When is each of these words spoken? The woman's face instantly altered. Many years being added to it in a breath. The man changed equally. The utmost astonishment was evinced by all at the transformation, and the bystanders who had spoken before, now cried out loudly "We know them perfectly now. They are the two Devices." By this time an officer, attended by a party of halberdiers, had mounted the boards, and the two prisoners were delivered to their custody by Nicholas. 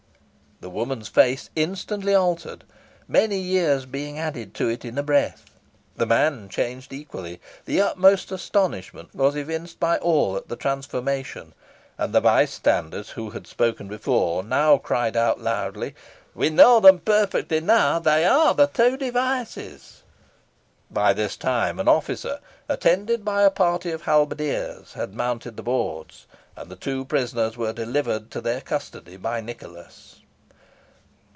The 0.63 0.69
woman's 0.69 1.07
face 1.07 1.49
instantly 1.55 2.13
altered. 2.13 2.65
Many 3.07 3.39
years 3.39 3.87
being 3.87 4.19
added 4.19 4.53
to 4.55 4.67
it 4.69 4.85
in 4.85 4.95
a 4.95 5.01
breath. 5.01 5.45
The 5.97 6.05
man 6.05 6.49
changed 6.49 6.93
equally. 6.93 7.41
The 7.65 7.81
utmost 7.81 8.31
astonishment 8.31 9.15
was 9.15 9.35
evinced 9.35 9.79
by 9.79 9.97
all 9.97 10.37
at 10.37 10.49
the 10.49 10.55
transformation, 10.55 11.55
and 11.97 12.13
the 12.13 12.21
bystanders 12.21 13.09
who 13.09 13.31
had 13.31 13.47
spoken 13.47 13.87
before, 13.87 14.43
now 14.43 14.77
cried 14.77 15.17
out 15.17 15.41
loudly 15.41 15.95
"We 16.35 16.51
know 16.51 16.79
them 16.79 16.99
perfectly 16.99 17.59
now. 17.59 17.97
They 17.97 18.23
are 18.23 18.53
the 18.53 18.67
two 18.67 18.97
Devices." 18.97 20.03
By 20.91 21.11
this 21.11 21.37
time 21.37 21.79
an 21.79 21.87
officer, 21.87 22.39
attended 22.69 23.25
by 23.25 23.41
a 23.41 23.49
party 23.49 23.89
of 23.89 24.03
halberdiers, 24.03 24.93
had 24.93 25.15
mounted 25.15 25.57
the 25.57 25.63
boards, 25.63 26.27
and 26.55 26.69
the 26.69 26.75
two 26.75 27.03
prisoners 27.05 27.57
were 27.57 27.73
delivered 27.73 28.29
to 28.29 28.41
their 28.41 28.61
custody 28.61 29.17
by 29.17 29.41
Nicholas. 29.41 30.17